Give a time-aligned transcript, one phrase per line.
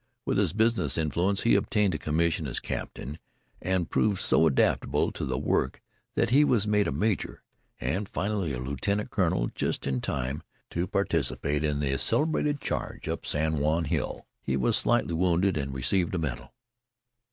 [0.25, 3.19] With his business influence he obtained a commission as captain,
[3.61, 5.79] and proved so adaptable to the work
[6.15, 7.43] that he was made a major,
[7.79, 10.41] and finally a lieutenant colonel just in time
[10.71, 14.25] to participate in the celebrated charge up San Juan Hill.
[14.41, 16.51] He was slightly wounded, and received a medal.